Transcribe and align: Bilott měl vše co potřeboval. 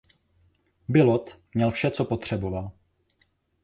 Bilott 0.89 1.39
měl 1.53 1.71
vše 1.71 1.91
co 1.91 2.05
potřeboval. 2.05 2.71